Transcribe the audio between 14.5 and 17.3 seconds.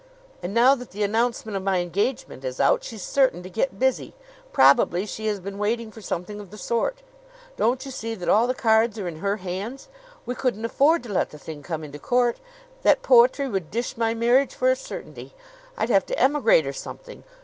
for a certainty. I'd have to emigrate or something!